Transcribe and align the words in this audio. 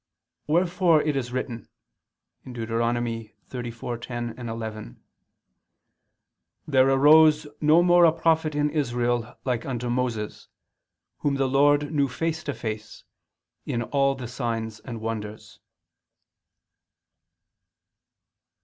Wherefore 0.47 1.03
it 1.03 1.15
is 1.15 1.31
written 1.31 1.69
(Deut. 2.43 2.67
34:10, 3.49 4.49
11): 4.49 5.03
"There 6.67 6.89
arose 6.89 7.45
no 7.61 7.83
more 7.83 8.05
a 8.05 8.11
prophet 8.11 8.55
in 8.55 8.71
Israel 8.71 9.37
like 9.45 9.63
unto 9.63 9.91
Moses, 9.91 10.47
whom 11.19 11.35
the 11.35 11.47
Lord 11.47 11.91
knew 11.93 12.07
face 12.07 12.43
to 12.45 12.53
face, 12.55 13.03
in 13.67 13.83
all 13.83 14.15
the 14.15 14.27
signs 14.27 14.79
and 14.79 15.01
wonders." 15.01 15.59